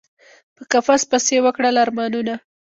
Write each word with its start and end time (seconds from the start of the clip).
په 0.55 0.61
قفس 0.71 1.01
پسي 1.11 1.33
یی 1.37 1.43
وکړل 1.45 1.75
ارمانونه 1.83 2.33